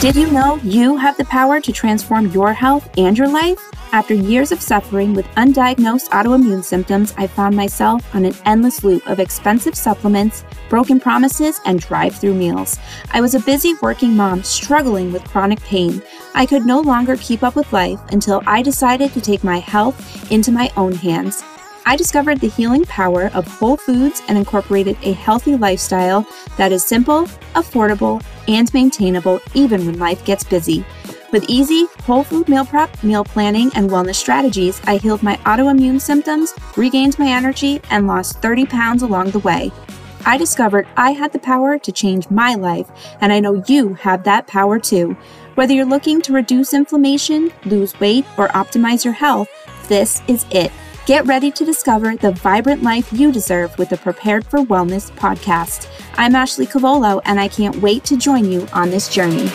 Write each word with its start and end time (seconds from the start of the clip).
Did 0.00 0.16
you 0.16 0.30
know 0.30 0.56
you 0.62 0.96
have 0.96 1.18
the 1.18 1.26
power 1.26 1.60
to 1.60 1.72
transform 1.72 2.28
your 2.28 2.54
health 2.54 2.88
and 2.96 3.18
your 3.18 3.28
life? 3.28 3.58
After 3.92 4.14
years 4.14 4.50
of 4.50 4.62
suffering 4.62 5.12
with 5.12 5.26
undiagnosed 5.34 6.08
autoimmune 6.08 6.64
symptoms, 6.64 7.12
I 7.18 7.26
found 7.26 7.54
myself 7.54 8.14
on 8.14 8.24
an 8.24 8.34
endless 8.46 8.82
loop 8.82 9.06
of 9.06 9.20
expensive 9.20 9.74
supplements, 9.74 10.42
broken 10.70 11.00
promises, 11.00 11.60
and 11.66 11.80
drive 11.80 12.16
through 12.16 12.32
meals. 12.32 12.78
I 13.12 13.20
was 13.20 13.34
a 13.34 13.40
busy 13.40 13.74
working 13.82 14.16
mom 14.16 14.42
struggling 14.42 15.12
with 15.12 15.28
chronic 15.28 15.60
pain. 15.60 16.00
I 16.34 16.46
could 16.46 16.64
no 16.64 16.80
longer 16.80 17.18
keep 17.18 17.42
up 17.42 17.54
with 17.54 17.70
life 17.70 18.00
until 18.10 18.42
I 18.46 18.62
decided 18.62 19.12
to 19.12 19.20
take 19.20 19.44
my 19.44 19.58
health 19.58 20.32
into 20.32 20.50
my 20.50 20.72
own 20.78 20.94
hands. 20.94 21.44
I 21.86 21.96
discovered 21.96 22.40
the 22.40 22.48
healing 22.48 22.84
power 22.84 23.30
of 23.34 23.46
whole 23.46 23.76
foods 23.76 24.22
and 24.28 24.36
incorporated 24.36 24.96
a 25.02 25.12
healthy 25.12 25.56
lifestyle 25.56 26.26
that 26.56 26.72
is 26.72 26.84
simple, 26.84 27.24
affordable, 27.54 28.22
and 28.48 28.72
maintainable 28.74 29.40
even 29.54 29.86
when 29.86 29.98
life 29.98 30.24
gets 30.24 30.44
busy. 30.44 30.84
With 31.32 31.48
easy, 31.48 31.86
whole 32.02 32.24
food 32.24 32.48
meal 32.48 32.64
prep, 32.64 33.02
meal 33.02 33.24
planning, 33.24 33.70
and 33.74 33.88
wellness 33.88 34.16
strategies, 34.16 34.80
I 34.86 34.96
healed 34.96 35.22
my 35.22 35.36
autoimmune 35.38 36.00
symptoms, 36.00 36.52
regained 36.76 37.18
my 37.18 37.28
energy, 37.28 37.80
and 37.90 38.06
lost 38.06 38.42
30 38.42 38.66
pounds 38.66 39.02
along 39.02 39.30
the 39.30 39.38
way. 39.38 39.70
I 40.26 40.36
discovered 40.36 40.86
I 40.96 41.12
had 41.12 41.32
the 41.32 41.38
power 41.38 41.78
to 41.78 41.92
change 41.92 42.28
my 42.30 42.54
life, 42.54 42.90
and 43.20 43.32
I 43.32 43.40
know 43.40 43.62
you 43.68 43.94
have 43.94 44.24
that 44.24 44.46
power 44.48 44.78
too. 44.78 45.16
Whether 45.54 45.72
you're 45.72 45.86
looking 45.86 46.20
to 46.22 46.32
reduce 46.32 46.74
inflammation, 46.74 47.52
lose 47.64 47.98
weight, 48.00 48.26
or 48.36 48.48
optimize 48.48 49.04
your 49.04 49.14
health, 49.14 49.48
this 49.88 50.22
is 50.28 50.44
it. 50.50 50.72
Get 51.10 51.26
ready 51.26 51.50
to 51.50 51.64
discover 51.64 52.14
the 52.14 52.30
vibrant 52.30 52.84
life 52.84 53.12
you 53.12 53.32
deserve 53.32 53.76
with 53.78 53.88
the 53.88 53.96
Prepared 53.96 54.46
for 54.46 54.60
Wellness 54.60 55.10
podcast. 55.10 55.88
I'm 56.14 56.36
Ashley 56.36 56.66
Cavolo, 56.66 57.20
and 57.24 57.40
I 57.40 57.48
can't 57.48 57.74
wait 57.82 58.04
to 58.04 58.16
join 58.16 58.44
you 58.44 58.68
on 58.72 58.90
this 58.90 59.08
journey. 59.08 59.50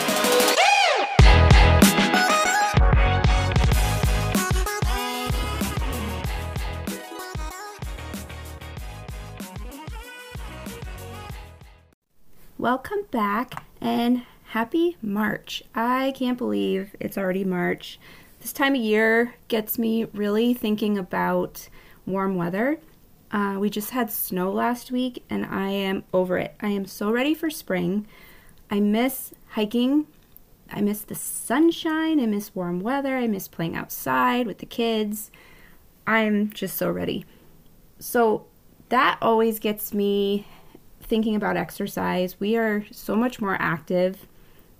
Welcome 12.58 13.06
back 13.10 13.64
and 13.80 14.24
happy 14.48 14.98
March. 15.00 15.62
I 15.74 16.12
can't 16.18 16.36
believe 16.36 16.94
it's 17.00 17.16
already 17.16 17.44
March. 17.44 17.98
This 18.46 18.52
time 18.52 18.76
of 18.76 18.80
year 18.80 19.34
gets 19.48 19.76
me 19.76 20.04
really 20.12 20.54
thinking 20.54 20.98
about 20.98 21.68
warm 22.06 22.36
weather. 22.36 22.78
Uh, 23.32 23.56
we 23.58 23.68
just 23.68 23.90
had 23.90 24.08
snow 24.08 24.52
last 24.52 24.92
week 24.92 25.24
and 25.28 25.44
I 25.44 25.70
am 25.70 26.04
over 26.14 26.38
it. 26.38 26.54
I 26.60 26.68
am 26.68 26.86
so 26.86 27.10
ready 27.10 27.34
for 27.34 27.50
spring. 27.50 28.06
I 28.70 28.78
miss 28.78 29.34
hiking. 29.48 30.06
I 30.70 30.80
miss 30.80 31.00
the 31.00 31.16
sunshine. 31.16 32.20
I 32.20 32.26
miss 32.26 32.54
warm 32.54 32.78
weather. 32.78 33.16
I 33.16 33.26
miss 33.26 33.48
playing 33.48 33.74
outside 33.74 34.46
with 34.46 34.58
the 34.58 34.66
kids. 34.66 35.32
I'm 36.06 36.50
just 36.50 36.76
so 36.76 36.88
ready. 36.88 37.26
So 37.98 38.46
that 38.90 39.18
always 39.20 39.58
gets 39.58 39.92
me 39.92 40.46
thinking 41.00 41.34
about 41.34 41.56
exercise. 41.56 42.38
We 42.38 42.56
are 42.56 42.86
so 42.92 43.16
much 43.16 43.40
more 43.40 43.56
active 43.58 44.28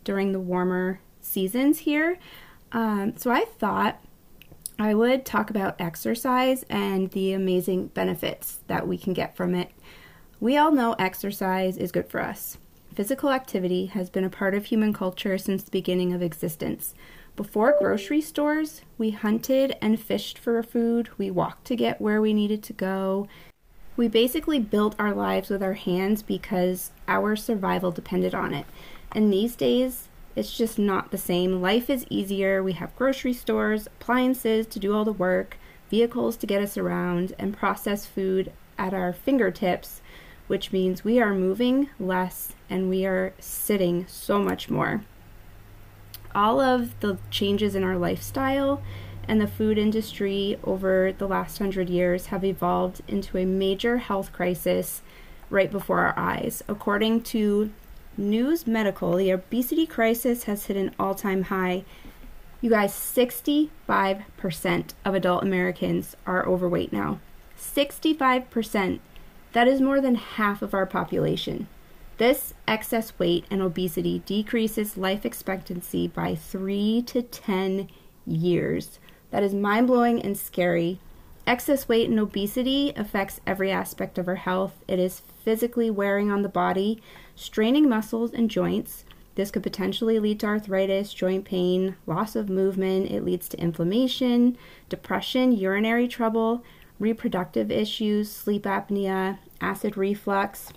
during 0.04 0.30
the 0.30 0.38
warmer 0.38 1.00
seasons 1.20 1.80
here. 1.80 2.16
Um, 2.72 3.16
so 3.16 3.30
I 3.30 3.44
thought 3.44 4.00
I 4.78 4.94
would 4.94 5.24
talk 5.24 5.48
about 5.48 5.80
exercise 5.80 6.64
and 6.68 7.10
the 7.12 7.32
amazing 7.32 7.88
benefits 7.88 8.58
that 8.66 8.86
we 8.86 8.98
can 8.98 9.12
get 9.12 9.36
from 9.36 9.54
it. 9.54 9.70
We 10.38 10.56
all 10.56 10.70
know 10.70 10.94
exercise 10.98 11.78
is 11.78 11.92
good 11.92 12.08
for 12.08 12.20
us. 12.20 12.58
Physical 12.94 13.30
activity 13.30 13.86
has 13.86 14.10
been 14.10 14.24
a 14.24 14.30
part 14.30 14.54
of 14.54 14.66
human 14.66 14.92
culture 14.92 15.38
since 15.38 15.62
the 15.62 15.70
beginning 15.70 16.12
of 16.12 16.22
existence. 16.22 16.94
Before 17.36 17.76
grocery 17.78 18.20
stores, 18.20 18.82
we 18.96 19.10
hunted 19.10 19.76
and 19.82 20.00
fished 20.00 20.38
for 20.38 20.62
food, 20.62 21.10
we 21.18 21.30
walked 21.30 21.66
to 21.66 21.76
get 21.76 22.00
where 22.00 22.20
we 22.20 22.32
needed 22.32 22.62
to 22.64 22.72
go. 22.72 23.28
We 23.96 24.08
basically 24.08 24.58
built 24.60 24.94
our 24.98 25.14
lives 25.14 25.50
with 25.50 25.62
our 25.62 25.74
hands 25.74 26.22
because 26.22 26.90
our 27.08 27.36
survival 27.36 27.90
depended 27.90 28.34
on 28.34 28.54
it. 28.54 28.66
And 29.12 29.32
these 29.32 29.56
days, 29.56 30.08
it's 30.36 30.56
just 30.56 30.78
not 30.78 31.10
the 31.10 31.18
same. 31.18 31.62
Life 31.62 31.88
is 31.88 32.06
easier. 32.10 32.62
We 32.62 32.74
have 32.74 32.94
grocery 32.94 33.32
stores, 33.32 33.86
appliances 33.86 34.66
to 34.66 34.78
do 34.78 34.94
all 34.94 35.04
the 35.04 35.12
work, 35.12 35.56
vehicles 35.90 36.36
to 36.36 36.46
get 36.46 36.62
us 36.62 36.76
around, 36.76 37.34
and 37.38 37.56
processed 37.56 38.08
food 38.08 38.52
at 38.78 38.92
our 38.92 39.14
fingertips, 39.14 40.02
which 40.46 40.72
means 40.72 41.04
we 41.04 41.18
are 41.20 41.32
moving 41.32 41.88
less 41.98 42.52
and 42.68 42.90
we 42.90 43.06
are 43.06 43.32
sitting 43.38 44.06
so 44.06 44.38
much 44.38 44.68
more. 44.68 45.02
All 46.34 46.60
of 46.60 47.00
the 47.00 47.16
changes 47.30 47.74
in 47.74 47.82
our 47.82 47.96
lifestyle 47.96 48.82
and 49.26 49.40
the 49.40 49.46
food 49.46 49.78
industry 49.78 50.58
over 50.62 51.12
the 51.16 51.26
last 51.26 51.58
hundred 51.58 51.88
years 51.88 52.26
have 52.26 52.44
evolved 52.44 53.00
into 53.08 53.38
a 53.38 53.46
major 53.46 53.96
health 53.96 54.32
crisis 54.32 55.00
right 55.48 55.70
before 55.70 56.00
our 56.00 56.18
eyes. 56.18 56.62
According 56.68 57.22
to 57.22 57.72
News 58.18 58.66
Medical, 58.66 59.16
the 59.16 59.30
obesity 59.30 59.86
crisis 59.86 60.44
has 60.44 60.66
hit 60.66 60.76
an 60.76 60.94
all 60.98 61.14
time 61.14 61.44
high. 61.44 61.84
You 62.62 62.70
guys, 62.70 62.92
65% 62.92 63.70
of 65.04 65.14
adult 65.14 65.42
Americans 65.42 66.16
are 66.26 66.46
overweight 66.46 66.92
now. 66.92 67.20
65%. 67.58 69.00
That 69.52 69.68
is 69.68 69.80
more 69.80 70.00
than 70.00 70.14
half 70.14 70.62
of 70.62 70.72
our 70.72 70.86
population. 70.86 71.68
This 72.16 72.54
excess 72.66 73.12
weight 73.18 73.44
and 73.50 73.60
obesity 73.60 74.22
decreases 74.24 74.96
life 74.96 75.26
expectancy 75.26 76.08
by 76.08 76.34
3 76.34 77.02
to 77.02 77.20
10 77.20 77.88
years. 78.26 78.98
That 79.30 79.42
is 79.42 79.52
mind 79.54 79.88
blowing 79.88 80.22
and 80.22 80.38
scary. 80.38 80.98
Excess 81.46 81.88
weight 81.88 82.08
and 82.08 82.18
obesity 82.18 82.92
affects 82.96 83.40
every 83.46 83.70
aspect 83.70 84.16
of 84.16 84.26
our 84.28 84.36
health. 84.36 84.82
It 84.88 84.98
is 84.98 85.22
physically 85.44 85.90
wearing 85.90 86.30
on 86.30 86.42
the 86.42 86.48
body, 86.48 87.02
straining 87.36 87.88
muscles 87.88 88.32
and 88.32 88.50
joints. 88.50 89.04
This 89.36 89.50
could 89.50 89.62
potentially 89.62 90.18
lead 90.18 90.40
to 90.40 90.46
arthritis, 90.46 91.12
joint 91.12 91.44
pain, 91.44 91.94
loss 92.06 92.34
of 92.34 92.48
movement. 92.48 93.10
It 93.10 93.24
leads 93.24 93.48
to 93.50 93.60
inflammation, 93.60 94.56
depression, 94.88 95.52
urinary 95.52 96.08
trouble, 96.08 96.64
reproductive 96.98 97.70
issues, 97.70 98.32
sleep 98.32 98.62
apnea, 98.64 99.38
acid 99.60 99.96
reflux. 99.96 100.72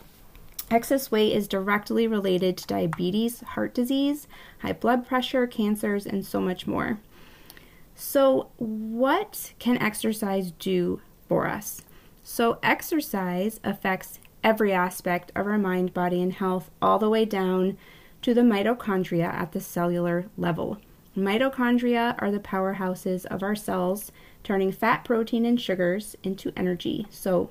Excess 0.70 1.10
weight 1.10 1.34
is 1.36 1.48
directly 1.48 2.06
related 2.06 2.58
to 2.58 2.68
diabetes, 2.68 3.40
heart 3.40 3.74
disease, 3.74 4.28
high 4.60 4.74
blood 4.74 5.08
pressure, 5.08 5.48
cancers, 5.48 6.06
and 6.06 6.26
so 6.26 6.40
much 6.40 6.68
more. 6.68 7.00
So, 7.96 8.50
what 8.58 9.54
can 9.58 9.78
exercise 9.78 10.52
do 10.52 11.02
for 11.28 11.48
us? 11.48 11.82
So, 12.24 12.60
exercise 12.62 13.60
affects 13.64 14.20
every 14.44 14.72
aspect 14.72 15.32
of 15.36 15.48
our 15.48 15.58
mind, 15.58 15.94
body, 15.94 16.22
and 16.22 16.34
health, 16.34 16.70
all 16.82 17.00
the 17.00 17.10
way 17.10 17.26
down 17.26 17.78
to 18.22 18.34
the 18.34 18.42
mitochondria 18.42 19.26
at 19.26 19.52
the 19.52 19.62
cellular 19.62 20.26
level. 20.38 20.80
Mitochondria 21.18 22.16
are 22.20 22.32
the 22.32 22.40
powerhouses 22.40 23.26
of 23.26 23.44
our 23.44 23.56
cells, 23.56 24.12
turning 24.44 24.72
fat, 24.72 25.04
protein, 25.04 25.46
and 25.46 25.60
sugars 25.60 26.16
into 26.24 26.54
energy. 26.56 27.08
So, 27.10 27.50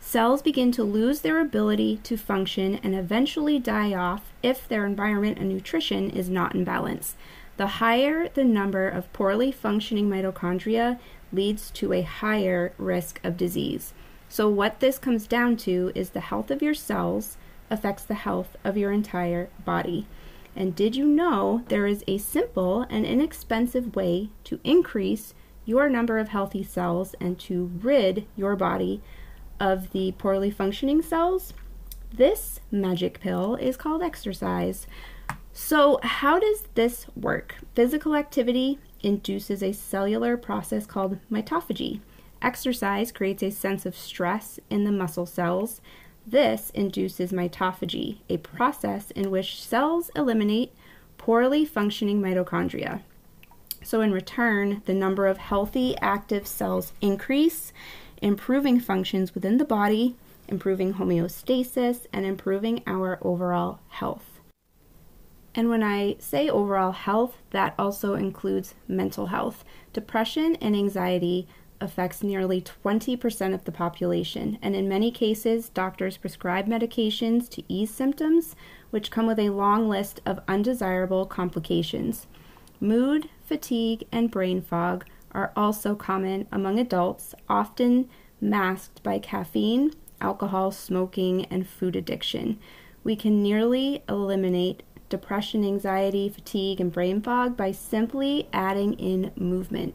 cells 0.00 0.40
begin 0.40 0.72
to 0.72 0.84
lose 0.84 1.20
their 1.20 1.40
ability 1.40 1.98
to 2.04 2.16
function 2.16 2.76
and 2.82 2.94
eventually 2.94 3.58
die 3.58 3.94
off 3.94 4.32
if 4.42 4.68
their 4.68 4.86
environment 4.86 5.38
and 5.38 5.48
nutrition 5.48 6.10
is 6.10 6.28
not 6.28 6.54
in 6.54 6.64
balance. 6.64 7.16
The 7.56 7.66
higher 7.66 8.28
the 8.28 8.44
number 8.44 8.88
of 8.88 9.12
poorly 9.12 9.50
functioning 9.50 10.08
mitochondria 10.08 10.98
leads 11.32 11.70
to 11.72 11.92
a 11.92 12.02
higher 12.02 12.72
risk 12.78 13.20
of 13.24 13.36
disease. 13.36 13.94
So, 14.28 14.48
what 14.48 14.80
this 14.80 14.98
comes 14.98 15.26
down 15.26 15.56
to 15.58 15.92
is 15.94 16.10
the 16.10 16.20
health 16.20 16.50
of 16.50 16.62
your 16.62 16.74
cells 16.74 17.36
affects 17.70 18.04
the 18.04 18.14
health 18.14 18.56
of 18.64 18.76
your 18.76 18.92
entire 18.92 19.48
body. 19.64 20.06
And 20.54 20.74
did 20.74 20.96
you 20.96 21.06
know 21.06 21.62
there 21.68 21.86
is 21.86 22.02
a 22.06 22.18
simple 22.18 22.82
and 22.88 23.04
inexpensive 23.04 23.94
way 23.94 24.30
to 24.44 24.58
increase 24.64 25.34
your 25.64 25.88
number 25.88 26.18
of 26.18 26.28
healthy 26.28 26.62
cells 26.62 27.14
and 27.20 27.38
to 27.40 27.70
rid 27.82 28.26
your 28.36 28.56
body 28.56 29.02
of 29.60 29.90
the 29.90 30.12
poorly 30.12 30.50
functioning 30.50 31.02
cells? 31.02 31.52
This 32.12 32.60
magic 32.70 33.20
pill 33.20 33.56
is 33.56 33.76
called 33.76 34.02
exercise. 34.02 34.86
So, 35.52 35.98
how 36.02 36.38
does 36.38 36.64
this 36.74 37.06
work? 37.16 37.56
Physical 37.74 38.14
activity 38.14 38.78
induces 39.02 39.62
a 39.62 39.72
cellular 39.72 40.36
process 40.36 40.86
called 40.86 41.18
mitophagy. 41.30 42.00
Exercise 42.42 43.12
creates 43.12 43.42
a 43.42 43.50
sense 43.50 43.86
of 43.86 43.96
stress 43.96 44.60
in 44.70 44.84
the 44.84 44.92
muscle 44.92 45.26
cells. 45.26 45.80
This 46.26 46.70
induces 46.74 47.32
mitophagy, 47.32 48.18
a 48.28 48.36
process 48.38 49.10
in 49.12 49.30
which 49.30 49.62
cells 49.62 50.10
eliminate 50.14 50.72
poorly 51.18 51.64
functioning 51.64 52.20
mitochondria. 52.20 53.02
So, 53.82 54.00
in 54.00 54.12
return, 54.12 54.82
the 54.86 54.94
number 54.94 55.26
of 55.26 55.38
healthy 55.38 55.96
active 55.98 56.46
cells 56.46 56.92
increase, 57.00 57.72
improving 58.20 58.80
functions 58.80 59.34
within 59.34 59.58
the 59.58 59.64
body, 59.64 60.16
improving 60.48 60.94
homeostasis, 60.94 62.06
and 62.12 62.26
improving 62.26 62.82
our 62.86 63.18
overall 63.22 63.78
health. 63.88 64.40
And 65.54 65.70
when 65.70 65.82
I 65.82 66.16
say 66.18 66.50
overall 66.50 66.92
health, 66.92 67.38
that 67.50 67.74
also 67.78 68.14
includes 68.14 68.74
mental 68.86 69.26
health. 69.26 69.64
Depression 69.92 70.56
and 70.56 70.76
anxiety 70.76 71.48
affects 71.80 72.22
nearly 72.22 72.60
20% 72.60 73.54
of 73.54 73.64
the 73.64 73.72
population, 73.72 74.58
and 74.62 74.74
in 74.74 74.88
many 74.88 75.10
cases, 75.10 75.68
doctors 75.68 76.16
prescribe 76.16 76.66
medications 76.66 77.48
to 77.50 77.62
ease 77.68 77.90
symptoms, 77.90 78.56
which 78.90 79.10
come 79.10 79.26
with 79.26 79.38
a 79.38 79.50
long 79.50 79.88
list 79.88 80.20
of 80.24 80.40
undesirable 80.48 81.26
complications. 81.26 82.26
Mood, 82.80 83.28
fatigue, 83.44 84.06
and 84.12 84.30
brain 84.30 84.60
fog 84.60 85.04
are 85.32 85.52
also 85.56 85.94
common 85.94 86.46
among 86.50 86.78
adults, 86.78 87.34
often 87.48 88.08
masked 88.40 89.02
by 89.02 89.18
caffeine, 89.18 89.92
alcohol, 90.20 90.70
smoking, 90.70 91.44
and 91.46 91.68
food 91.68 91.96
addiction. 91.96 92.58
We 93.04 93.16
can 93.16 93.42
nearly 93.42 94.02
eliminate 94.08 94.82
depression, 95.08 95.64
anxiety, 95.64 96.28
fatigue, 96.28 96.80
and 96.80 96.92
brain 96.92 97.20
fog 97.20 97.56
by 97.56 97.72
simply 97.72 98.48
adding 98.52 98.94
in 98.94 99.32
movement. 99.36 99.94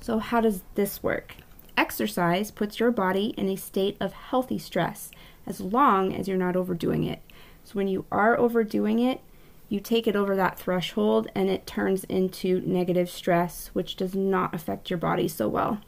So, 0.00 0.18
how 0.18 0.40
does 0.40 0.62
this 0.74 1.02
work? 1.02 1.36
Exercise 1.76 2.50
puts 2.50 2.80
your 2.80 2.90
body 2.90 3.34
in 3.36 3.48
a 3.48 3.56
state 3.56 3.96
of 4.00 4.12
healthy 4.12 4.58
stress 4.58 5.10
as 5.46 5.60
long 5.60 6.14
as 6.14 6.26
you're 6.26 6.38
not 6.38 6.56
overdoing 6.56 7.04
it. 7.04 7.20
So, 7.64 7.74
when 7.74 7.86
you 7.88 8.06
are 8.10 8.38
overdoing 8.38 8.98
it, 8.98 9.20
you 9.68 9.78
take 9.78 10.08
it 10.08 10.16
over 10.16 10.34
that 10.34 10.58
threshold 10.58 11.28
and 11.34 11.48
it 11.48 11.66
turns 11.66 12.04
into 12.04 12.60
negative 12.62 13.10
stress, 13.10 13.68
which 13.72 13.94
does 13.94 14.14
not 14.14 14.54
affect 14.54 14.90
your 14.90 14.98
body 14.98 15.28
so 15.28 15.48
well. 15.48 15.80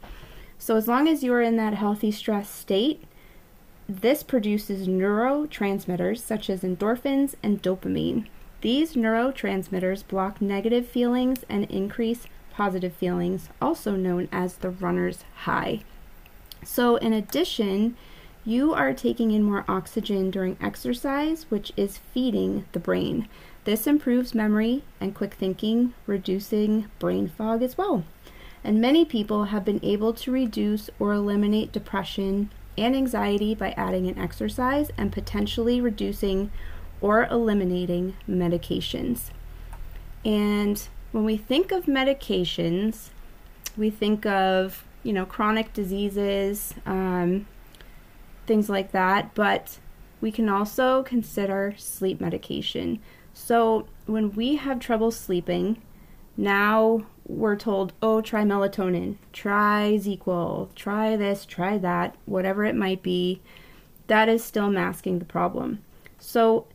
So, 0.59 0.77
as 0.77 0.87
long 0.87 1.07
as 1.07 1.23
you 1.23 1.33
are 1.33 1.41
in 1.41 1.57
that 1.57 1.73
healthy 1.73 2.11
stress 2.11 2.49
state, 2.49 3.03
this 3.89 4.23
produces 4.23 4.87
neurotransmitters 4.87 6.19
such 6.19 6.49
as 6.49 6.61
endorphins 6.61 7.35
and 7.41 7.61
dopamine. 7.61 8.27
These 8.61 8.93
neurotransmitters 8.93 10.07
block 10.07 10.41
negative 10.41 10.87
feelings 10.87 11.43
and 11.49 11.65
increase 11.65 12.27
positive 12.53 12.93
feelings, 12.93 13.49
also 13.61 13.95
known 13.95 14.29
as 14.31 14.55
the 14.55 14.69
runner's 14.69 15.23
high. 15.43 15.83
So, 16.63 16.95
in 16.95 17.11
addition, 17.11 17.97
you 18.45 18.73
are 18.73 18.93
taking 18.93 19.31
in 19.31 19.43
more 19.43 19.65
oxygen 19.67 20.29
during 20.29 20.57
exercise, 20.61 21.45
which 21.49 21.71
is 21.75 21.99
feeding 22.13 22.65
the 22.73 22.79
brain. 22.79 23.27
This 23.63 23.87
improves 23.87 24.35
memory 24.35 24.83
and 24.99 25.15
quick 25.15 25.33
thinking, 25.33 25.93
reducing 26.05 26.89
brain 26.99 27.29
fog 27.29 27.61
as 27.61 27.77
well. 27.77 28.03
And 28.63 28.81
many 28.81 29.05
people 29.05 29.45
have 29.45 29.65
been 29.65 29.79
able 29.83 30.13
to 30.13 30.31
reduce 30.31 30.89
or 30.99 31.13
eliminate 31.13 31.71
depression 31.71 32.49
and 32.77 32.95
anxiety 32.95 33.55
by 33.55 33.71
adding 33.71 34.05
in 34.05 34.17
exercise 34.17 34.91
and 34.97 35.11
potentially 35.11 35.79
reducing 35.79 36.51
or 37.01 37.25
eliminating 37.25 38.15
medications. 38.29 39.31
And 40.25 40.87
when 41.13 41.23
we 41.23 41.37
think 41.37 41.71
of 41.71 41.85
medications, 41.85 43.09
we 43.77 43.89
think 43.89 44.25
of, 44.25 44.83
you 45.03 45.13
know, 45.13 45.25
chronic 45.25 45.71
diseases, 45.71 46.73
um, 46.87 47.45
things 48.47 48.67
like 48.67 48.91
that, 48.91 49.33
but 49.35 49.77
we 50.21 50.31
can 50.31 50.49
also 50.49 51.03
consider 51.03 51.75
sleep 51.77 52.19
medication. 52.19 52.99
So 53.31 53.87
when 54.07 54.31
we 54.31 54.55
have 54.55 54.79
trouble 54.79 55.11
sleeping, 55.11 55.81
now 56.35 57.05
we're 57.27 57.57
told, 57.57 57.93
oh, 58.01 58.19
try 58.21 58.43
melatonin, 58.43 59.17
try 59.31 59.99
ZzzQuil, 59.99 60.73
try 60.73 61.15
this, 61.15 61.45
try 61.45 61.77
that, 61.77 62.15
whatever 62.25 62.65
it 62.65 62.75
might 62.75 63.03
be. 63.03 63.39
That 64.07 64.29
is 64.29 64.43
still 64.43 64.71
masking 64.71 65.19
the 65.19 65.25
problem. 65.25 65.83
So 66.17 66.65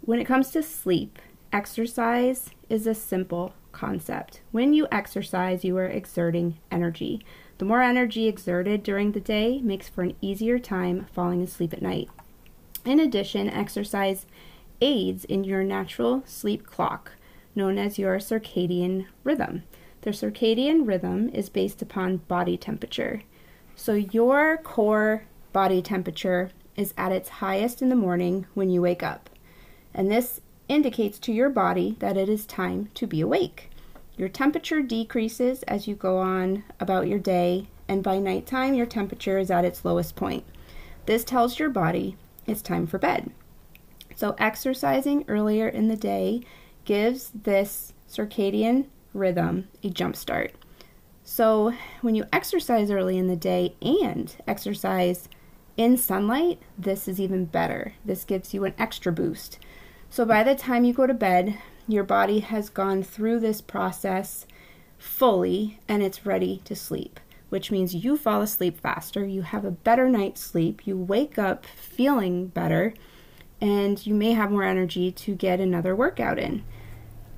when 0.00 0.18
it 0.18 0.24
comes 0.24 0.50
to 0.50 0.64
sleep, 0.64 1.20
exercise 1.52 2.50
is 2.68 2.88
a 2.88 2.94
simple 2.94 3.54
concept. 3.74 4.40
When 4.52 4.72
you 4.72 4.88
exercise, 4.90 5.64
you 5.64 5.76
are 5.76 5.86
exerting 5.86 6.58
energy. 6.70 7.24
The 7.58 7.64
more 7.66 7.82
energy 7.82 8.26
exerted 8.26 8.82
during 8.82 9.12
the 9.12 9.20
day 9.20 9.60
makes 9.60 9.88
for 9.88 10.02
an 10.02 10.16
easier 10.22 10.58
time 10.58 11.06
falling 11.12 11.42
asleep 11.42 11.74
at 11.74 11.82
night. 11.82 12.08
In 12.84 13.00
addition, 13.00 13.50
exercise 13.50 14.26
aids 14.80 15.24
in 15.24 15.44
your 15.44 15.62
natural 15.62 16.22
sleep 16.26 16.66
clock, 16.66 17.12
known 17.54 17.78
as 17.78 17.98
your 17.98 18.16
circadian 18.18 19.06
rhythm. 19.22 19.64
The 20.02 20.10
circadian 20.10 20.86
rhythm 20.86 21.28
is 21.30 21.48
based 21.48 21.82
upon 21.82 22.18
body 22.28 22.56
temperature. 22.56 23.22
So, 23.76 23.94
your 23.94 24.56
core 24.58 25.24
body 25.52 25.82
temperature 25.82 26.50
is 26.76 26.94
at 26.96 27.12
its 27.12 27.28
highest 27.28 27.82
in 27.82 27.88
the 27.88 27.96
morning 27.96 28.46
when 28.54 28.70
you 28.70 28.82
wake 28.82 29.02
up 29.02 29.30
and 29.94 30.10
this 30.10 30.40
indicates 30.68 31.18
to 31.20 31.32
your 31.32 31.50
body 31.50 31.96
that 31.98 32.16
it 32.16 32.28
is 32.28 32.46
time 32.46 32.88
to 32.94 33.06
be 33.06 33.20
awake. 33.20 33.70
Your 34.16 34.28
temperature 34.28 34.80
decreases 34.80 35.62
as 35.64 35.88
you 35.88 35.94
go 35.94 36.18
on 36.18 36.64
about 36.78 37.08
your 37.08 37.18
day, 37.18 37.68
and 37.88 38.02
by 38.02 38.18
nighttime, 38.18 38.74
your 38.74 38.86
temperature 38.86 39.38
is 39.38 39.50
at 39.50 39.64
its 39.64 39.84
lowest 39.84 40.14
point. 40.16 40.44
This 41.06 41.24
tells 41.24 41.58
your 41.58 41.68
body 41.68 42.16
it's 42.46 42.62
time 42.62 42.86
for 42.86 42.98
bed. 42.98 43.30
So, 44.14 44.36
exercising 44.38 45.24
earlier 45.26 45.68
in 45.68 45.88
the 45.88 45.96
day 45.96 46.42
gives 46.84 47.30
this 47.30 47.92
circadian 48.08 48.86
rhythm 49.12 49.68
a 49.82 49.90
jump 49.90 50.14
start. 50.14 50.52
So, 51.24 51.74
when 52.00 52.14
you 52.14 52.24
exercise 52.32 52.90
early 52.90 53.18
in 53.18 53.26
the 53.26 53.36
day 53.36 53.74
and 53.82 54.34
exercise 54.46 55.28
in 55.76 55.96
sunlight, 55.96 56.60
this 56.78 57.08
is 57.08 57.20
even 57.20 57.46
better. 57.46 57.94
This 58.04 58.24
gives 58.24 58.54
you 58.54 58.64
an 58.64 58.74
extra 58.78 59.10
boost. 59.10 59.58
So 60.10 60.24
by 60.24 60.42
the 60.42 60.54
time 60.54 60.84
you 60.84 60.92
go 60.92 61.06
to 61.06 61.14
bed, 61.14 61.58
your 61.88 62.04
body 62.04 62.40
has 62.40 62.70
gone 62.70 63.02
through 63.02 63.40
this 63.40 63.60
process 63.60 64.46
fully 64.96 65.78
and 65.88 66.02
it's 66.02 66.24
ready 66.24 66.62
to 66.64 66.74
sleep, 66.74 67.20
which 67.50 67.70
means 67.70 67.94
you 67.94 68.16
fall 68.16 68.40
asleep 68.40 68.80
faster, 68.80 69.24
you 69.24 69.42
have 69.42 69.64
a 69.64 69.70
better 69.70 70.08
night's 70.08 70.40
sleep, 70.40 70.86
you 70.86 70.96
wake 70.96 71.38
up 71.38 71.66
feeling 71.66 72.46
better, 72.46 72.94
and 73.60 74.06
you 74.06 74.14
may 74.14 74.32
have 74.32 74.50
more 74.50 74.62
energy 74.62 75.10
to 75.12 75.34
get 75.34 75.60
another 75.60 75.94
workout 75.94 76.38
in. 76.38 76.64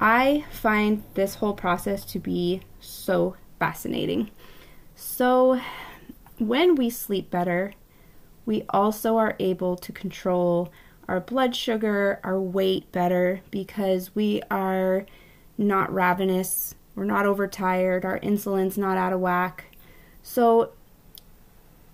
I 0.01 0.45
find 0.51 1.03
this 1.15 1.37
whole 1.37 1.55
process 1.55 2.05
to 2.07 2.19
be 2.19 2.63
so 2.81 3.37
fascinating. 3.59 4.31
So, 4.95 5.61
when 6.39 6.75
we 6.75 6.91
sleep 6.91 7.31
better, 7.31 7.73
we 8.44 8.65
also 8.70 9.17
are 9.17 9.37
able 9.39 9.77
to 9.77 9.93
control 9.93 10.70
our 11.08 11.20
blood 11.20 11.55
sugar, 11.55 12.20
our 12.25 12.41
weight 12.41 12.91
better 12.93 13.41
because 13.51 14.15
we 14.15 14.43
are 14.51 15.06
not 15.56 15.93
ravenous, 15.93 16.75
we're 16.94 17.05
not 17.05 17.27
overtired, 17.27 18.05
our 18.05 18.19
insulin's 18.19 18.77
not 18.77 18.98
out 18.98 19.13
of 19.13 19.20
whack. 19.20 19.77
So, 20.22 20.72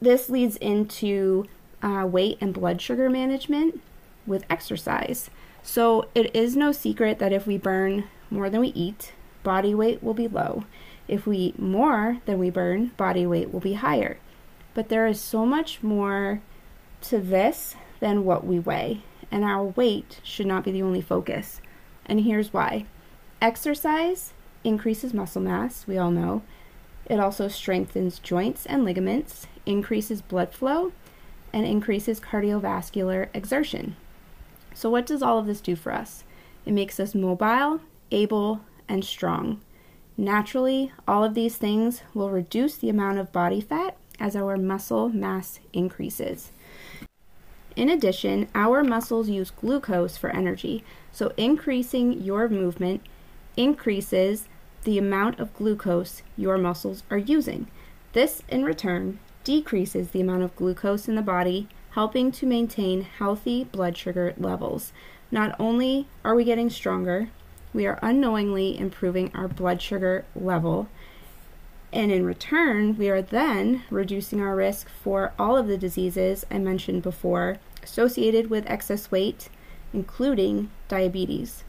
this 0.00 0.28
leads 0.28 0.56
into 0.56 1.44
uh, 1.82 2.06
weight 2.10 2.38
and 2.40 2.54
blood 2.54 2.80
sugar 2.80 3.08
management 3.08 3.80
with 4.26 4.44
exercise. 4.48 5.30
So, 5.62 6.08
it 6.14 6.34
is 6.34 6.56
no 6.56 6.72
secret 6.72 7.18
that 7.18 7.32
if 7.32 7.46
we 7.46 7.58
burn 7.58 8.04
more 8.30 8.48
than 8.48 8.60
we 8.60 8.68
eat, 8.68 9.12
body 9.42 9.74
weight 9.74 10.02
will 10.02 10.14
be 10.14 10.28
low. 10.28 10.64
If 11.06 11.26
we 11.26 11.36
eat 11.36 11.58
more 11.58 12.18
than 12.24 12.38
we 12.38 12.50
burn, 12.50 12.92
body 12.96 13.26
weight 13.26 13.52
will 13.52 13.60
be 13.60 13.74
higher. 13.74 14.18
But 14.74 14.88
there 14.88 15.06
is 15.06 15.20
so 15.20 15.44
much 15.44 15.82
more 15.82 16.40
to 17.02 17.18
this 17.18 17.74
than 18.02 18.24
what 18.24 18.44
we 18.44 18.58
weigh, 18.58 19.00
and 19.30 19.44
our 19.44 19.62
weight 19.62 20.20
should 20.24 20.46
not 20.46 20.64
be 20.64 20.72
the 20.72 20.82
only 20.82 21.00
focus. 21.00 21.60
And 22.04 22.22
here's 22.22 22.52
why 22.52 22.84
exercise 23.40 24.32
increases 24.64 25.14
muscle 25.14 25.40
mass, 25.40 25.86
we 25.86 25.96
all 25.96 26.10
know. 26.10 26.42
It 27.06 27.20
also 27.20 27.46
strengthens 27.46 28.18
joints 28.18 28.66
and 28.66 28.84
ligaments, 28.84 29.46
increases 29.66 30.20
blood 30.20 30.52
flow, 30.52 30.90
and 31.52 31.64
increases 31.64 32.18
cardiovascular 32.18 33.28
exertion. 33.32 33.94
So, 34.74 34.90
what 34.90 35.06
does 35.06 35.22
all 35.22 35.38
of 35.38 35.46
this 35.46 35.60
do 35.60 35.76
for 35.76 35.92
us? 35.92 36.24
It 36.66 36.72
makes 36.72 36.98
us 36.98 37.14
mobile, 37.14 37.82
able, 38.10 38.62
and 38.88 39.04
strong. 39.04 39.60
Naturally, 40.16 40.90
all 41.06 41.22
of 41.22 41.34
these 41.34 41.56
things 41.56 42.02
will 42.14 42.30
reduce 42.30 42.76
the 42.76 42.88
amount 42.88 43.18
of 43.18 43.30
body 43.30 43.60
fat 43.60 43.96
as 44.18 44.34
our 44.34 44.56
muscle 44.56 45.08
mass 45.08 45.60
increases. 45.72 46.50
In 47.74 47.88
addition, 47.88 48.48
our 48.54 48.84
muscles 48.84 49.28
use 49.28 49.50
glucose 49.50 50.16
for 50.16 50.30
energy, 50.30 50.84
so 51.10 51.32
increasing 51.36 52.20
your 52.22 52.48
movement 52.48 53.02
increases 53.56 54.48
the 54.84 54.98
amount 54.98 55.38
of 55.38 55.54
glucose 55.54 56.22
your 56.36 56.58
muscles 56.58 57.02
are 57.10 57.18
using. 57.18 57.68
This, 58.12 58.42
in 58.48 58.64
return, 58.64 59.18
decreases 59.44 60.10
the 60.10 60.20
amount 60.20 60.42
of 60.42 60.54
glucose 60.56 61.08
in 61.08 61.14
the 61.14 61.22
body, 61.22 61.68
helping 61.90 62.32
to 62.32 62.46
maintain 62.46 63.02
healthy 63.02 63.64
blood 63.64 63.96
sugar 63.96 64.34
levels. 64.36 64.92
Not 65.30 65.54
only 65.58 66.06
are 66.24 66.34
we 66.34 66.44
getting 66.44 66.70
stronger, 66.70 67.28
we 67.72 67.86
are 67.86 67.98
unknowingly 68.02 68.78
improving 68.78 69.30
our 69.34 69.48
blood 69.48 69.80
sugar 69.80 70.24
level. 70.34 70.88
And 71.92 72.10
in 72.10 72.24
return, 72.24 72.96
we 72.96 73.10
are 73.10 73.20
then 73.20 73.82
reducing 73.90 74.40
our 74.40 74.56
risk 74.56 74.88
for 74.88 75.34
all 75.38 75.56
of 75.56 75.66
the 75.66 75.76
diseases 75.76 76.46
I 76.50 76.58
mentioned 76.58 77.02
before 77.02 77.58
associated 77.82 78.48
with 78.48 78.68
excess 78.68 79.10
weight, 79.10 79.50
including 79.92 80.70
diabetes. 80.88 81.64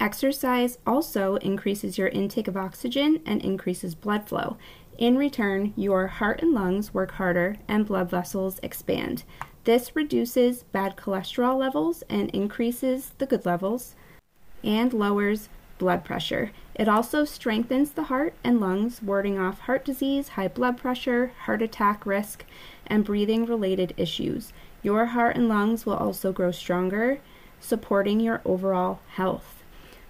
Exercise 0.00 0.78
also 0.86 1.36
increases 1.36 1.98
your 1.98 2.08
intake 2.08 2.48
of 2.48 2.56
oxygen 2.56 3.20
and 3.26 3.42
increases 3.42 3.94
blood 3.94 4.26
flow. 4.28 4.56
In 4.98 5.18
return, 5.18 5.74
your 5.76 6.06
heart 6.06 6.40
and 6.40 6.52
lungs 6.52 6.94
work 6.94 7.12
harder 7.12 7.56
and 7.68 7.86
blood 7.86 8.10
vessels 8.10 8.58
expand. 8.62 9.24
This 9.64 9.96
reduces 9.96 10.62
bad 10.62 10.96
cholesterol 10.96 11.58
levels 11.58 12.02
and 12.08 12.30
increases 12.30 13.12
the 13.18 13.26
good 13.26 13.44
levels 13.44 13.94
and 14.62 14.92
lowers 14.92 15.48
blood 15.78 16.04
pressure. 16.04 16.50
It 16.74 16.88
also 16.88 17.24
strengthens 17.24 17.90
the 17.90 18.04
heart 18.04 18.34
and 18.44 18.60
lungs, 18.60 19.02
warding 19.02 19.38
off 19.38 19.60
heart 19.60 19.84
disease, 19.84 20.28
high 20.28 20.48
blood 20.48 20.76
pressure, 20.76 21.32
heart 21.44 21.62
attack 21.62 22.04
risk, 22.04 22.44
and 22.86 23.04
breathing 23.04 23.46
related 23.46 23.94
issues. 23.96 24.52
Your 24.82 25.06
heart 25.06 25.36
and 25.36 25.48
lungs 25.48 25.86
will 25.86 25.96
also 25.96 26.32
grow 26.32 26.50
stronger, 26.50 27.20
supporting 27.60 28.20
your 28.20 28.42
overall 28.44 29.00
health. 29.14 29.62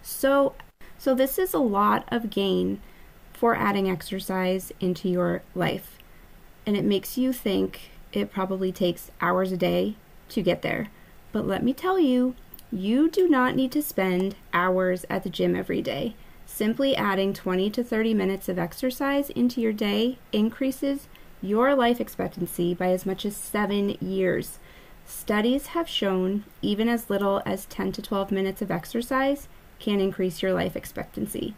So, 0.03 0.55
so 0.99 1.15
this 1.15 1.39
is 1.39 1.55
a 1.55 1.59
lot 1.59 2.05
of 2.09 2.31
gain 2.31 2.81
for 3.33 3.55
adding 3.55 3.89
exercise 3.89 4.73
into 4.81 5.09
your 5.09 5.43
life. 5.55 5.99
And 6.65 6.77
it 6.77 6.85
makes 6.85 7.17
you 7.17 7.33
think 7.33 7.91
it 8.13 8.33
probably 8.33 8.73
takes 8.73 9.11
hours 9.21 9.53
a 9.53 9.57
day 9.57 9.97
to 10.31 10.43
get 10.43 10.63
there. 10.63 10.89
But 11.33 11.47
let 11.47 11.63
me 11.63 11.73
tell 11.73 11.99
you, 11.99 12.35
you 12.73 13.09
do 13.09 13.29
not 13.29 13.55
need 13.55 13.73
to 13.73 13.83
spend 13.83 14.37
hours 14.53 15.05
at 15.09 15.23
the 15.23 15.31
gym 15.31 15.55
every 15.55 15.83
day. 15.83 16.15
Simply 16.47 16.97
adding 16.97 17.33
20 17.33 17.71
to 17.71 17.85
30 17.85 18.15
minutes 18.15 18.49
of 18.49 18.59
exercise 18.59 19.31
into 19.31 19.61
your 19.61 19.73
day 19.73 20.19
increases 20.33 21.09
your 21.43 21.75
life 21.75 22.01
expectancy 22.01 22.75
by 22.75 22.89
as 22.89 23.05
much 23.05 23.25
as 23.25 23.37
seven 23.37 23.91
years. 24.01 24.59
Studies 25.05 25.69
have 25.69 25.89
shown 25.89 26.45
even 26.63 26.89
as 26.89 27.11
little 27.11 27.43
as 27.47 27.67
10 27.67 27.93
to 27.93 28.03
12 28.03 28.31
minutes 28.31 28.63
of 28.63 28.71
exercise 28.71 29.49
can 29.79 30.01
increase 30.01 30.43
your 30.43 30.53
life 30.53 30.77
expectancy. 30.77 31.55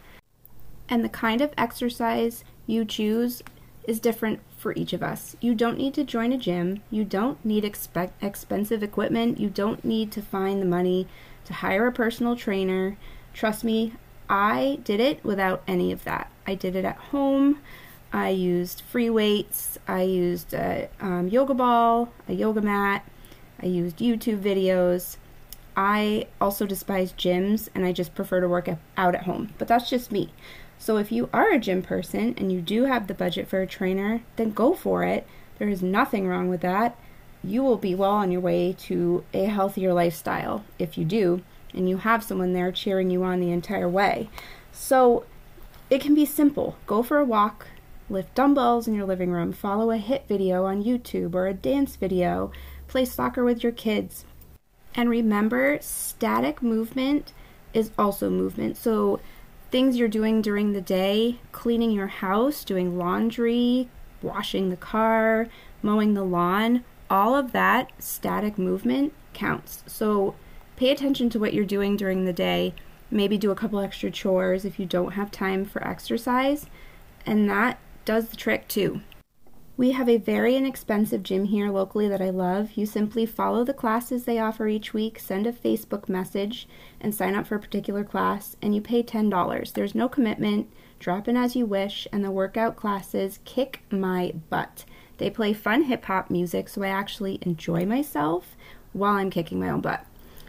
And 0.88 1.05
the 1.05 1.09
kind 1.09 1.41
of 1.41 1.53
exercise 1.57 2.45
you 2.67 2.85
choose 2.85 3.43
is 3.88 3.99
different 4.00 4.40
for 4.57 4.75
each 4.75 4.92
of 4.92 5.02
us. 5.02 5.35
You 5.40 5.54
don't 5.54 5.78
need 5.78 5.95
to 5.95 6.04
join 6.04 6.30
a 6.30 6.37
gym. 6.37 6.83
You 6.90 7.04
don't 7.04 7.42
need 7.42 7.64
expe- 7.64 8.11
expensive 8.21 8.83
equipment. 8.83 9.40
You 9.40 9.49
don't 9.49 9.83
need 9.83 10.12
to 10.12 10.23
find 10.23 10.61
the 10.61 10.66
money 10.66 11.09
to 11.47 11.54
hire 11.54 11.87
a 11.87 11.92
personal 11.92 12.37
trainer. 12.37 12.99
Trust 13.33 13.64
me, 13.64 13.95
I 14.28 14.80
did 14.85 15.00
it 15.00 15.25
without 15.25 15.62
any 15.66 15.90
of 15.90 16.04
that. 16.04 16.30
I 16.47 16.54
did 16.54 16.76
it 16.76 16.85
at 16.85 16.97
home. 16.97 17.61
I 18.12 18.28
used 18.28 18.83
free 18.83 19.09
weights. 19.09 19.78
I 19.88 20.02
used 20.02 20.52
a 20.52 20.90
um, 21.00 21.28
yoga 21.28 21.54
ball, 21.54 22.12
a 22.28 22.35
yoga 22.35 22.61
mat. 22.61 23.09
I 23.62 23.66
used 23.66 23.99
YouTube 23.99 24.42
videos. 24.42 25.16
I 25.76 26.26
also 26.40 26.66
despise 26.66 27.12
gyms 27.14 27.68
and 27.75 27.87
I 27.87 27.92
just 27.92 28.14
prefer 28.14 28.40
to 28.40 28.49
work 28.49 28.68
out 28.97 29.14
at 29.14 29.23
home, 29.23 29.54
but 29.57 29.68
that's 29.68 29.88
just 29.88 30.12
me. 30.12 30.30
So 30.78 30.97
if 30.97 31.11
you 31.12 31.28
are 31.32 31.50
a 31.50 31.58
gym 31.58 31.82
person 31.82 32.35
and 32.37 32.52
you 32.52 32.61
do 32.61 32.85
have 32.85 33.06
the 33.06 33.14
budget 33.14 33.49
for 33.49 33.61
a 33.61 33.66
trainer, 33.66 34.23
then 34.37 34.52
go 34.52 34.75
for 34.75 35.04
it. 35.04 35.26
There 35.58 35.68
is 35.68 35.82
nothing 35.82 36.26
wrong 36.26 36.49
with 36.49 36.61
that. 36.61 36.97
You 37.42 37.62
will 37.62 37.76
be 37.76 37.94
well 37.94 38.12
on 38.12 38.30
your 38.30 38.40
way 38.40 38.75
to 38.80 39.25
a 39.35 39.44
healthier 39.44 39.92
lifestyle 39.92 40.64
if 40.78 40.97
you 40.97 41.04
do, 41.04 41.42
and 41.75 41.88
you 41.88 41.99
have 41.99 42.25
someone 42.25 42.52
there 42.52 42.73
cheering 42.73 43.11
you 43.11 43.23
on 43.23 43.40
the 43.40 43.50
entire 43.50 43.88
way. 43.88 44.30
So 44.73 45.25
it 45.90 46.00
can 46.00 46.14
be 46.14 46.25
simple. 46.25 46.76
Go 46.87 47.02
for 47.02 47.18
a 47.18 47.25
walk, 47.25 47.66
lift 48.08 48.35
dumbbells 48.35 48.88
in 48.88 48.94
your 48.94 49.06
living 49.06 49.30
room, 49.30 49.52
follow 49.52 49.90
a 49.90 49.99
HIIT 49.99 50.26
video 50.26 50.64
on 50.64 50.85
YouTube 50.85 51.35
or 51.35 51.47
a 51.47 51.54
dance 51.54 51.97
video, 51.97 52.50
play 52.87 53.04
soccer 53.04 53.44
with 53.44 53.62
your 53.62 53.73
kids, 53.73 54.25
and 54.94 55.08
remember, 55.08 55.78
static 55.80 56.62
movement 56.62 57.32
is 57.73 57.90
also 57.99 58.30
movement. 58.30 58.76
So, 58.76 59.20
things 59.70 59.96
you're 59.96 60.08
doing 60.08 60.40
during 60.42 60.72
the 60.72 60.80
day, 60.80 61.40
cleaning 61.52 61.90
your 61.90 62.06
house, 62.06 62.64
doing 62.64 62.98
laundry, 62.98 63.88
washing 64.22 64.70
the 64.70 64.76
car, 64.76 65.48
mowing 65.82 66.14
the 66.14 66.25
lawn, 66.25 66.84
all 67.10 67.34
of 67.34 67.52
that 67.52 67.90
static 67.98 68.58
movement 68.58 69.12
counts. 69.32 69.82
So, 69.87 70.34
pay 70.76 70.90
attention 70.90 71.30
to 71.30 71.38
what 71.38 71.54
you're 71.54 71.64
doing 71.64 71.96
during 71.96 72.25
the 72.25 72.32
day. 72.32 72.75
Maybe 73.10 73.38
do 73.38 73.50
a 73.50 73.56
couple 73.56 73.80
extra 73.80 74.10
chores 74.10 74.64
if 74.64 74.78
you 74.78 74.87
don't 74.87 75.12
have 75.12 75.30
time 75.30 75.64
for 75.64 75.87
exercise, 75.87 76.66
and 77.25 77.48
that 77.48 77.78
does 78.04 78.28
the 78.28 78.37
trick 78.37 78.68
too. 78.68 79.00
We 79.78 79.92
have 79.92 80.08
a 80.08 80.16
very 80.16 80.56
inexpensive 80.56 81.23
gym 81.23 81.44
here 81.44 81.70
locally 81.70 82.08
that 82.08 82.20
I 82.20 82.30
love. 82.30 82.73
You 82.75 82.85
simply 82.85 83.25
follow 83.25 83.62
the 83.62 83.73
classes 83.73 84.25
they 84.25 84.40
offer 84.40 84.66
each 84.66 84.92
week, 84.92 85.20
send 85.20 85.47
a 85.47 85.52
Facebook 85.52 86.08
message, 86.08 86.66
and 87.00 87.14
sign 87.14 87.37
up 87.37 87.47
for 87.47 87.54
a 87.54 87.61
particular 87.61 88.02
class, 88.02 88.56
and 88.61 88.75
you 88.75 88.80
pay 88.80 89.04
$10. 89.04 89.73
There's 89.73 89.94
no 89.94 90.08
commitment, 90.08 90.68
drop 90.99 91.28
in 91.28 91.37
as 91.37 91.54
you 91.54 91.64
wish, 91.64 92.08
and 92.11 92.25
the 92.25 92.32
workout 92.32 92.75
classes 92.75 93.38
kick 93.44 93.82
my 93.88 94.32
butt. 94.50 94.85
They 95.18 95.30
play 95.30 95.52
fun 95.52 95.85
hip 95.85 96.06
hop 96.06 96.28
music, 96.28 96.68
so 96.68 96.82
I 96.82 96.88
actually 96.88 97.38
enjoy 97.42 97.87
myself 97.87 98.56
while 98.92 99.14
I'm 99.14 99.30
kicking 99.30 99.61
my 99.61 99.70
own 99.70 99.80
butt. 99.80 100.04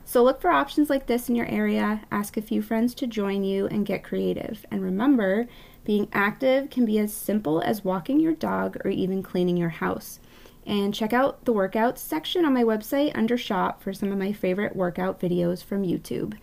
So 0.05 0.23
look 0.23 0.41
for 0.41 0.49
options 0.49 0.89
like 0.89 1.05
this 1.05 1.29
in 1.29 1.35
your 1.35 1.45
area, 1.45 2.01
ask 2.11 2.35
a 2.35 2.41
few 2.41 2.63
friends 2.63 2.95
to 2.95 3.05
join 3.05 3.43
you, 3.43 3.67
and 3.67 3.85
get 3.85 4.03
creative. 4.03 4.65
And 4.71 4.81
remember, 4.81 5.45
being 5.83 6.07
active 6.13 6.69
can 6.69 6.85
be 6.85 6.99
as 6.99 7.13
simple 7.13 7.61
as 7.61 7.83
walking 7.83 8.19
your 8.19 8.33
dog 8.33 8.77
or 8.83 8.91
even 8.91 9.23
cleaning 9.23 9.57
your 9.57 9.69
house. 9.69 10.19
And 10.65 10.93
check 10.93 11.13
out 11.13 11.45
the 11.45 11.53
workouts 11.53 11.97
section 11.97 12.45
on 12.45 12.53
my 12.53 12.63
website 12.63 13.11
under 13.15 13.37
shop 13.37 13.81
for 13.81 13.93
some 13.93 14.11
of 14.11 14.17
my 14.17 14.31
favorite 14.31 14.75
workout 14.75 15.19
videos 15.19 15.63
from 15.63 15.83
YouTube. 15.83 16.37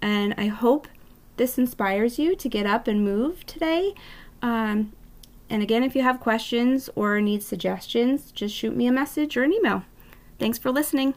And 0.00 0.34
I 0.38 0.46
hope 0.46 0.86
this 1.36 1.58
inspires 1.58 2.18
you 2.18 2.36
to 2.36 2.48
get 2.48 2.66
up 2.66 2.86
and 2.86 3.04
move 3.04 3.44
today. 3.46 3.94
Um, 4.40 4.92
and 5.48 5.62
again, 5.62 5.82
if 5.82 5.96
you 5.96 6.02
have 6.02 6.20
questions 6.20 6.88
or 6.94 7.20
need 7.20 7.42
suggestions, 7.42 8.30
just 8.32 8.54
shoot 8.54 8.76
me 8.76 8.86
a 8.86 8.92
message 8.92 9.36
or 9.36 9.42
an 9.42 9.52
email. 9.52 9.84
Thanks 10.38 10.58
for 10.58 10.70
listening. 10.70 11.14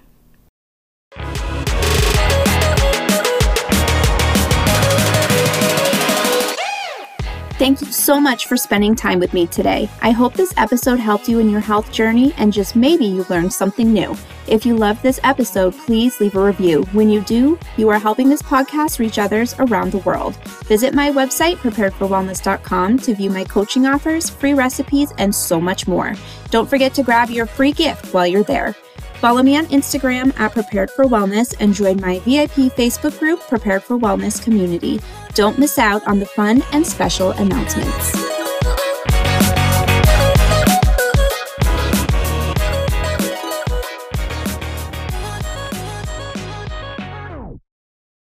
Thank 7.58 7.80
you 7.80 7.88
so 7.88 8.20
much 8.20 8.48
for 8.48 8.58
spending 8.58 8.96
time 8.96 9.18
with 9.18 9.34
me 9.34 9.48
today. 9.48 9.90
I 10.02 10.12
hope 10.12 10.34
this 10.34 10.54
episode 10.58 11.00
helped 11.00 11.30
you 11.30 11.40
in 11.40 11.50
your 11.50 11.62
health 11.62 11.90
journey 11.90 12.34
and 12.36 12.52
just 12.52 12.76
maybe 12.76 13.06
you 13.06 13.26
learned 13.30 13.54
something 13.54 13.94
new. 13.94 14.14
If 14.46 14.66
you 14.66 14.76
loved 14.76 15.02
this 15.02 15.22
episode, 15.24 15.74
please 15.74 16.20
leave 16.20 16.36
a 16.36 16.44
review. 16.44 16.84
When 16.92 17.10
you 17.10 17.22
do, 17.22 17.58
you 17.78 17.88
are 17.88 17.98
helping 17.98 18.28
this 18.28 18.42
podcast 18.42 19.00
reach 19.00 19.18
others 19.18 19.56
around 19.58 19.94
the 19.94 20.00
world. 20.00 20.36
Visit 20.66 20.94
my 20.94 21.12
website, 21.12 21.56
preparedforwellness.com, 21.56 23.00
to 23.00 23.16
view 23.16 23.30
my 23.30 23.46
coaching 23.46 23.86
offers, 23.86 24.30
free 24.30 24.54
recipes, 24.54 25.14
and 25.18 25.34
so 25.34 25.62
much 25.62 25.88
more. 25.88 26.14
Don't 26.50 26.70
forget 26.70 26.94
to 26.96 27.04
grab 27.04 27.30
your 27.30 27.46
free 27.46 27.72
gift 27.72 28.14
while 28.14 28.28
you're 28.28 28.44
there. 28.44 28.76
Follow 29.20 29.42
me 29.42 29.58
on 29.58 29.66
Instagram 29.68 30.38
at 30.40 30.52
Prepared 30.52 30.92
for 30.92 31.06
Wellness 31.06 31.56
and 31.60 31.74
join 31.74 32.00
my 32.00 32.20
VIP 32.20 32.72
Facebook 32.74 33.18
group, 33.20 33.40
Prepared 33.42 33.84
for 33.84 33.98
Wellness 33.98 34.44
Community. 34.44 35.00
Don't 35.34 35.58
miss 35.58 35.80
out 35.80 36.06
on 36.08 36.20
the 36.20 36.26
fun 36.26 36.62
and 36.74 36.86
special 36.86 37.32
announcements. 37.32 38.25